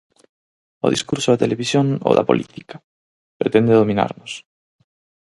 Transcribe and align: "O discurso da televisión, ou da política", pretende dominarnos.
"O 0.85 0.87
discurso 0.95 1.29
da 1.31 1.41
televisión, 1.43 1.87
ou 2.07 2.11
da 2.17 2.27
política", 2.29 2.75
pretende 3.41 3.77
dominarnos. 3.79 4.31